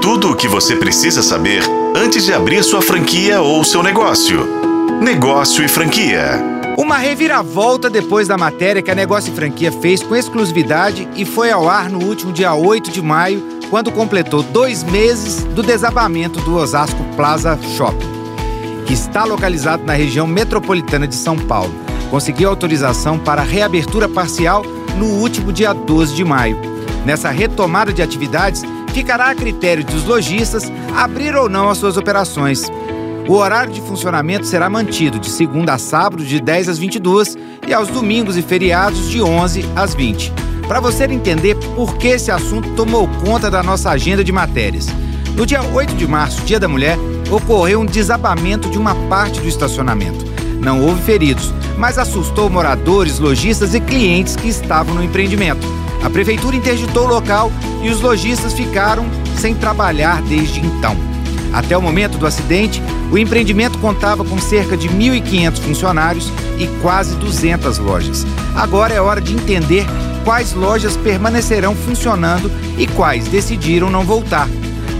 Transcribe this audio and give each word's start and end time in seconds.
Tudo 0.00 0.30
o 0.30 0.34
que 0.34 0.48
você 0.48 0.74
precisa 0.74 1.22
saber 1.22 1.62
antes 1.94 2.24
de 2.24 2.32
abrir 2.32 2.64
sua 2.64 2.80
franquia 2.80 3.42
ou 3.42 3.62
seu 3.62 3.82
negócio. 3.82 4.46
Negócio 4.98 5.62
e 5.62 5.68
franquia. 5.68 6.42
Uma 6.78 6.96
reviravolta 6.96 7.90
depois 7.90 8.26
da 8.26 8.38
matéria 8.38 8.80
que 8.80 8.90
a 8.90 8.94
Negócio 8.94 9.30
e 9.30 9.36
Franquia 9.36 9.70
fez 9.70 10.02
com 10.02 10.16
exclusividade 10.16 11.06
e 11.14 11.26
foi 11.26 11.50
ao 11.50 11.68
ar 11.68 11.90
no 11.90 12.02
último 12.02 12.32
dia 12.32 12.54
8 12.54 12.90
de 12.90 13.02
maio, 13.02 13.42
quando 13.68 13.92
completou 13.92 14.42
dois 14.42 14.82
meses 14.82 15.44
do 15.44 15.62
desabamento 15.62 16.40
do 16.40 16.56
Osasco 16.56 17.04
Plaza 17.14 17.58
Shopping, 17.76 18.08
que 18.86 18.94
está 18.94 19.24
localizado 19.24 19.84
na 19.84 19.92
região 19.92 20.26
metropolitana 20.26 21.06
de 21.06 21.14
São 21.14 21.36
Paulo. 21.36 21.74
Conseguiu 22.10 22.48
autorização 22.48 23.18
para 23.18 23.42
reabertura 23.42 24.08
parcial 24.08 24.64
no 24.96 25.06
último 25.20 25.52
dia 25.52 25.74
12 25.74 26.14
de 26.14 26.24
maio. 26.24 26.58
Nessa 27.04 27.30
retomada 27.30 27.92
de 27.92 28.02
atividades, 28.02 28.64
ficará 28.90 29.30
a 29.30 29.34
critério 29.34 29.84
dos 29.84 30.04
lojistas 30.04 30.70
abrir 30.96 31.34
ou 31.34 31.48
não 31.48 31.68
as 31.68 31.78
suas 31.78 31.96
operações. 31.96 32.70
O 33.28 33.34
horário 33.34 33.72
de 33.72 33.80
funcionamento 33.80 34.46
será 34.46 34.68
mantido 34.68 35.18
de 35.18 35.30
segunda 35.30 35.74
a 35.74 35.78
sábado, 35.78 36.24
de 36.24 36.40
10 36.40 36.68
às 36.68 36.78
22 36.78 37.36
e 37.66 37.72
aos 37.72 37.88
domingos 37.88 38.36
e 38.36 38.42
feriados, 38.42 39.08
de 39.08 39.22
11 39.22 39.64
às 39.76 39.94
20. 39.94 40.32
Para 40.66 40.80
você 40.80 41.04
entender 41.04 41.56
por 41.76 41.96
que 41.96 42.08
esse 42.08 42.30
assunto 42.30 42.68
tomou 42.74 43.08
conta 43.24 43.50
da 43.50 43.62
nossa 43.62 43.90
agenda 43.90 44.24
de 44.24 44.32
matérias. 44.32 44.86
No 45.36 45.46
dia 45.46 45.62
8 45.62 45.94
de 45.94 46.06
março, 46.06 46.42
Dia 46.42 46.58
da 46.58 46.68
Mulher, 46.68 46.98
ocorreu 47.30 47.80
um 47.80 47.86
desabamento 47.86 48.68
de 48.68 48.78
uma 48.78 48.94
parte 49.08 49.40
do 49.40 49.48
estacionamento. 49.48 50.24
Não 50.60 50.84
houve 50.84 51.00
feridos, 51.02 51.54
mas 51.78 51.98
assustou 51.98 52.50
moradores, 52.50 53.18
lojistas 53.18 53.74
e 53.74 53.80
clientes 53.80 54.36
que 54.36 54.48
estavam 54.48 54.94
no 54.94 55.02
empreendimento. 55.02 55.66
A 56.02 56.08
prefeitura 56.08 56.56
interditou 56.56 57.04
o 57.04 57.08
local 57.08 57.52
e 57.82 57.90
os 57.90 58.00
lojistas 58.00 58.52
ficaram 58.52 59.04
sem 59.38 59.54
trabalhar 59.54 60.22
desde 60.22 60.60
então. 60.60 60.96
Até 61.52 61.76
o 61.76 61.82
momento 61.82 62.16
do 62.16 62.26
acidente, 62.26 62.82
o 63.10 63.18
empreendimento 63.18 63.78
contava 63.78 64.24
com 64.24 64.38
cerca 64.38 64.76
de 64.76 64.88
1.500 64.88 65.58
funcionários 65.58 66.32
e 66.58 66.66
quase 66.80 67.16
200 67.16 67.78
lojas. 67.78 68.24
Agora 68.54 68.94
é 68.94 69.00
hora 69.00 69.20
de 69.20 69.34
entender 69.34 69.84
quais 70.24 70.52
lojas 70.52 70.96
permanecerão 70.96 71.74
funcionando 71.74 72.50
e 72.78 72.86
quais 72.86 73.26
decidiram 73.28 73.90
não 73.90 74.04
voltar. 74.04 74.48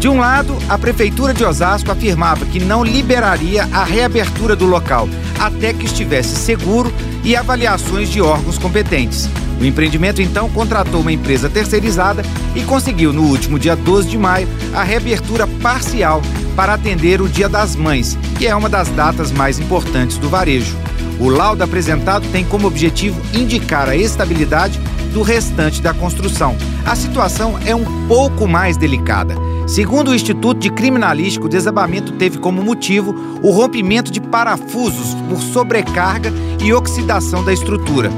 De 0.00 0.08
um 0.08 0.18
lado, 0.18 0.56
a 0.68 0.78
Prefeitura 0.78 1.34
de 1.34 1.44
Osasco 1.44 1.90
afirmava 1.90 2.46
que 2.46 2.60
não 2.60 2.84
liberaria 2.84 3.68
a 3.72 3.82
reabertura 3.82 4.54
do 4.54 4.64
local 4.64 5.08
até 5.38 5.72
que 5.72 5.86
estivesse 5.86 6.36
seguro 6.36 6.92
e 7.24 7.34
avaliações 7.34 8.08
de 8.08 8.20
órgãos 8.20 8.58
competentes. 8.58 9.28
O 9.60 9.64
empreendimento 9.64 10.22
então 10.22 10.48
contratou 10.50 11.00
uma 11.00 11.12
empresa 11.12 11.48
terceirizada 11.48 12.22
e 12.54 12.62
conseguiu, 12.62 13.12
no 13.12 13.22
último 13.22 13.58
dia 13.58 13.74
12 13.74 14.08
de 14.08 14.16
maio, 14.16 14.48
a 14.72 14.82
reabertura 14.82 15.46
parcial 15.46 16.22
para 16.54 16.74
atender 16.74 17.20
o 17.20 17.28
Dia 17.28 17.48
das 17.48 17.74
Mães, 17.74 18.16
que 18.38 18.46
é 18.46 18.54
uma 18.54 18.68
das 18.68 18.88
datas 18.88 19.32
mais 19.32 19.58
importantes 19.58 20.18
do 20.18 20.28
varejo. 20.28 20.76
O 21.20 21.28
laudo 21.28 21.64
apresentado 21.64 22.26
tem 22.30 22.44
como 22.44 22.66
objetivo 22.66 23.20
indicar 23.32 23.88
a 23.88 23.96
estabilidade 23.96 24.78
do 25.12 25.22
restante 25.22 25.82
da 25.82 25.92
construção. 25.92 26.56
A 26.86 26.94
situação 26.94 27.58
é 27.66 27.74
um 27.74 28.06
pouco 28.06 28.46
mais 28.46 28.76
delicada. 28.76 29.34
Segundo 29.66 30.08
o 30.08 30.14
Instituto 30.14 30.60
de 30.60 30.70
Criminalística, 30.70 31.44
o 31.44 31.48
desabamento 31.48 32.12
teve 32.12 32.38
como 32.38 32.62
motivo 32.62 33.14
o 33.42 33.50
rompimento 33.50 34.12
de 34.12 34.20
parafusos 34.20 35.14
por 35.28 35.42
sobrecarga 35.42 36.32
e 36.62 36.72
oxidação 36.72 37.44
da 37.44 37.52
estrutura. 37.52 38.10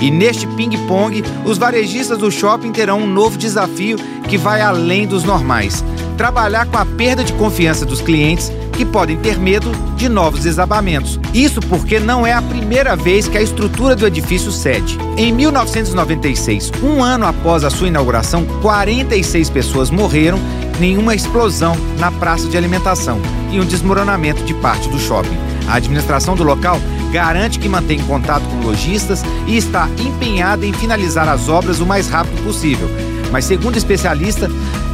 E 0.00 0.10
neste 0.10 0.46
ping-pong, 0.46 1.22
os 1.44 1.58
varejistas 1.58 2.18
do 2.18 2.30
shopping 2.30 2.72
terão 2.72 3.00
um 3.00 3.06
novo 3.06 3.38
desafio 3.38 3.96
que 4.28 4.36
vai 4.36 4.60
além 4.60 5.06
dos 5.06 5.24
normais: 5.24 5.84
trabalhar 6.16 6.66
com 6.66 6.78
a 6.78 6.84
perda 6.84 7.24
de 7.24 7.32
confiança 7.34 7.86
dos 7.86 8.00
clientes 8.00 8.52
que 8.76 8.84
podem 8.84 9.16
ter 9.16 9.38
medo 9.38 9.72
de 9.96 10.08
novos 10.08 10.42
desabamentos. 10.42 11.18
Isso 11.32 11.60
porque 11.62 11.98
não 11.98 12.26
é 12.26 12.32
a 12.32 12.42
primeira 12.42 12.94
vez 12.94 13.26
que 13.26 13.38
a 13.38 13.42
estrutura 13.42 13.96
do 13.96 14.06
edifício 14.06 14.52
cede. 14.52 14.98
Em 15.16 15.32
1996, 15.32 16.70
um 16.82 17.02
ano 17.02 17.26
após 17.26 17.64
a 17.64 17.70
sua 17.70 17.88
inauguração, 17.88 18.44
46 18.60 19.48
pessoas 19.48 19.90
morreram 19.90 20.38
em 20.78 20.98
uma 20.98 21.14
explosão 21.14 21.74
na 21.98 22.10
praça 22.12 22.46
de 22.48 22.56
alimentação 22.56 23.18
e 23.50 23.58
um 23.58 23.64
desmoronamento 23.64 24.44
de 24.44 24.52
parte 24.54 24.88
do 24.90 24.98
shopping. 24.98 25.36
A 25.66 25.76
administração 25.76 26.36
do 26.36 26.44
local 26.44 26.78
garante 27.12 27.58
que 27.58 27.68
mantém 27.68 27.98
contato 28.00 28.44
com 28.48 28.66
lojistas 28.66 29.22
e 29.46 29.56
está 29.56 29.88
empenhada 29.98 30.66
em 30.66 30.72
finalizar 30.72 31.28
as 31.28 31.48
obras 31.48 31.80
o 31.80 31.86
mais 31.86 32.08
rápido 32.08 32.42
possível. 32.42 32.88
Mas, 33.32 33.44
segundo 33.44 33.76
especialista, 33.76 34.48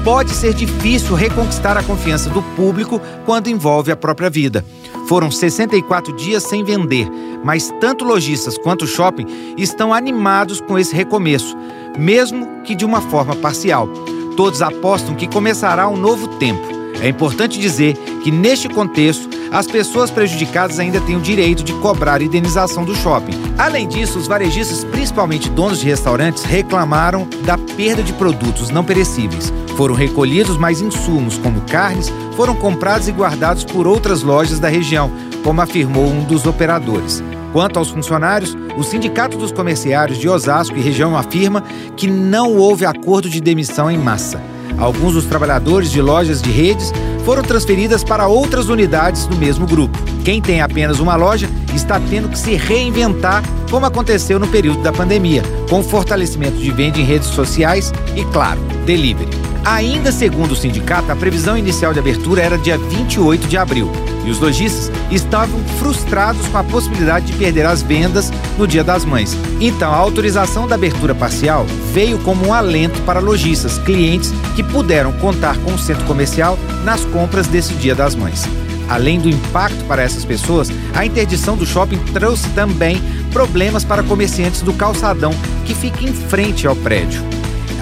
pode 0.05 0.31
ser 0.31 0.55
difícil 0.55 1.15
reconquistar 1.15 1.77
a 1.77 1.83
confiança 1.83 2.31
do 2.31 2.43
público 2.57 3.01
quando 3.25 3.49
envolve 3.49 3.93
a 3.93 3.97
própria 3.97 4.31
vida. 4.31 4.65
Foram 5.09 5.31
64 5.31 6.15
dias 6.15 6.43
sem 6.43 6.65
vender, 6.65 7.09
mas 7.45 7.73
tanto 7.81 8.05
lojistas 8.05 8.57
quanto 8.57 8.87
shopping 8.87 9.27
estão 9.57 9.93
animados 9.93 10.61
com 10.61 10.79
esse 10.79 10.95
recomeço, 10.95 11.57
mesmo 11.99 12.63
que 12.65 12.75
de 12.75 12.85
uma 12.85 13.01
forma 13.01 13.37
parcial. 13.37 13.89
Todos 14.37 14.63
apostam 14.63 15.15
que 15.15 15.29
começará 15.29 15.89
um 15.89 15.97
novo 15.97 16.27
tempo. 16.39 16.63
É 17.01 17.09
importante 17.09 17.59
dizer 17.59 17.97
que, 18.23 18.31
neste 18.31 18.69
contexto, 18.69 19.29
as 19.53 19.67
pessoas 19.67 20.11
prejudicadas 20.11 20.79
ainda 20.79 20.99
têm 21.03 21.15
o 21.15 21.21
direito 21.21 21.63
de 21.63 21.75
cobrar 21.75 22.23
indenização 22.23 22.85
do 22.85 22.95
shopping. 22.95 23.33
Além 23.59 23.87
disso, 23.87 24.19
os 24.19 24.27
varejistas, 24.27 24.83
principalmente 24.83 25.51
donos 25.51 25.81
de 25.81 25.87
restaurantes, 25.87 26.43
reclamaram 26.43 27.29
da 27.45 27.59
perda 27.59 28.03
de 28.03 28.15
produtos 28.15 28.71
não 28.71 28.83
perecíveis. 28.83 29.53
Foram 29.77 29.95
recolhidos 29.95 30.57
mais 30.57 30.81
insumos, 30.81 31.37
como 31.37 31.61
carnes, 31.63 32.11
foram 32.35 32.55
comprados 32.55 33.09
e 33.09 33.13
guardados 33.13 33.63
por 33.63 33.87
outras 33.87 34.23
lojas 34.23 34.59
da 34.59 34.69
região, 34.69 35.13
como 35.45 35.61
afirmou 35.61 36.07
um 36.07 36.25
dos 36.25 36.47
operadores. 36.47 37.23
Quanto 37.53 37.79
aos 37.79 37.91
funcionários, 37.91 38.57
o 38.79 38.83
Sindicato 38.83 39.37
dos 39.37 39.53
Comerciários 39.53 40.19
de 40.19 40.29
Osasco 40.31 40.77
e 40.77 40.81
região 40.81 41.15
afirma 41.15 41.63
que 41.95 42.07
não 42.07 42.57
houve 42.57 42.87
acordo 42.87 43.29
de 43.29 43.41
demissão 43.41 43.91
em 43.91 43.99
massa. 43.99 44.41
Alguns 44.79 45.13
dos 45.13 45.27
trabalhadores 45.27 45.91
de 45.91 46.01
lojas 46.01 46.41
de 46.41 46.51
redes 46.51 46.91
foram 47.25 47.43
transferidas 47.43 48.03
para 48.05 48.27
outras 48.27 48.69
unidades 48.69 49.27
do 49.27 49.37
mesmo 49.37 49.67
grupo. 49.67 49.99
Quem 50.25 50.41
tem 50.41 50.61
apenas 50.61 51.01
uma 51.01 51.17
loja 51.17 51.49
está 51.75 51.99
tendo 51.99 52.29
que 52.29 52.39
se 52.39 52.55
reinventar, 52.55 53.43
como 53.71 53.87
aconteceu 53.87 54.39
no 54.39 54.49
período 54.49 54.83
da 54.83 54.93
pandemia, 54.93 55.43
com 55.69 55.83
fortalecimento 55.83 56.57
de 56.57 56.71
venda 56.71 56.99
em 56.99 57.05
redes 57.05 57.29
sociais 57.29 57.93
e, 58.15 58.25
claro, 58.27 58.61
delivery. 58.85 59.52
Ainda 59.65 60.11
segundo 60.11 60.53
o 60.53 60.57
sindicato, 60.57 61.13
a 61.13 61.17
previsão 61.17 61.57
inicial 61.57 61.93
de 61.93 62.01
abertura 62.01 62.43
era 62.43 62.59
dia 62.59 62.77
28 62.77 63.47
de 63.47 63.57
abril 63.57 63.91
e 64.25 64.31
os 64.31 64.41
lojistas 64.41 64.91
estavam 65.11 65.61
frustrados 65.79 66.47
com 66.49 66.59
a 66.59 66.65
possibilidade 66.65 67.27
de 67.27 67.33
perder 67.35 67.67
as 67.67 67.83
vendas 67.83 68.31
no 68.59 68.67
Dia 68.67 68.83
das 68.83 69.05
Mães. 69.05 69.37
Então, 69.61 69.93
a 69.93 69.97
autorização 69.97 70.67
da 70.67 70.75
abertura 70.75 71.15
parcial 71.15 71.65
veio 71.93 72.19
como 72.19 72.47
um 72.47 72.53
alento 72.53 73.01
para 73.03 73.21
lojistas, 73.21 73.79
clientes 73.79 74.33
que 74.55 74.63
puderam 74.63 75.13
contar 75.13 75.57
com 75.59 75.75
o 75.75 75.79
centro 75.79 76.05
comercial 76.07 76.59
nas 76.85 77.05
compras 77.07 77.47
desse 77.47 77.75
Dia 77.75 77.95
das 77.95 78.15
Mães. 78.15 78.45
Além 78.89 79.21
do 79.21 79.29
impacto 79.29 79.85
para 79.85 80.03
essas 80.03 80.25
pessoas, 80.25 80.71
a 80.95 81.07
interdição 81.07 81.57
do 81.57 81.65
shopping 81.65 81.99
trouxe 82.13 82.49
também 82.51 83.01
problemas 83.33 83.85
para 83.85 84.03
comerciantes 84.03 84.61
do 84.61 84.73
calçadão 84.73 85.33
que 85.65 85.75
fica 85.75 86.05
em 86.05 86.13
frente 86.13 86.67
ao 86.67 86.77
prédio. 86.77 87.23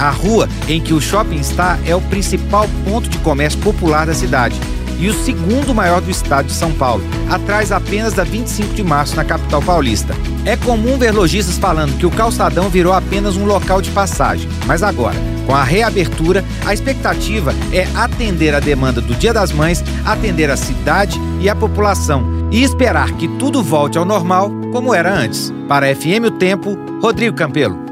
A 0.01 0.09
rua 0.09 0.49
em 0.67 0.81
que 0.81 0.95
o 0.95 1.01
shopping 1.01 1.39
está 1.39 1.79
é 1.85 1.95
o 1.95 2.01
principal 2.01 2.67
ponto 2.85 3.07
de 3.07 3.19
comércio 3.19 3.61
popular 3.61 4.07
da 4.07 4.15
cidade 4.15 4.59
e 4.99 5.09
o 5.09 5.15
segundo 5.15 5.75
maior 5.75 6.01
do 6.01 6.11
estado 6.11 6.47
de 6.47 6.55
São 6.55 6.73
Paulo, 6.73 7.05
atrás 7.31 7.71
apenas 7.71 8.15
da 8.15 8.25
25 8.25 8.75
de 8.75 8.83
março 8.83 9.15
na 9.15 9.25
capital 9.25 9.61
paulista. 9.63 10.15
É 10.47 10.57
comum 10.57 10.99
ver 10.99 11.13
lojistas 11.13 11.59
falando 11.59 11.99
que 11.99 12.07
o 12.07 12.11
calçadão 12.11 12.71
virou 12.71 12.95
apenas 12.95 13.37
um 13.37 13.45
local 13.45 13.83
de 13.83 13.91
passagem, 13.91 14.49
mas 14.67 14.83
agora, 14.83 15.17
com 15.47 15.55
a 15.55 15.65
reabertura, 15.65 16.45
a 16.65 16.73
expectativa 16.73 17.55
é 17.71 17.87
atender 17.95 18.55
a 18.55 18.61
demanda 18.61 19.03
do 19.03 19.15
Dia 19.15 19.35
das 19.35 19.53
Mães, 19.53 19.85
atender 20.05 20.51
a 20.51 20.57
cidade 20.57 21.21
e 21.41 21.49
a 21.49 21.55
população 21.55 22.49
e 22.51 22.63
esperar 22.63 23.13
que 23.13 23.29
tudo 23.29 23.63
volte 23.63 23.99
ao 23.99 24.05
normal 24.05 24.51
como 24.73 24.95
era 24.95 25.13
antes. 25.13 25.53
Para 25.69 25.91
a 25.91 25.95
FM 25.95 26.27
O 26.27 26.31
Tempo, 26.31 26.79
Rodrigo 27.03 27.37
Campelo. 27.37 27.91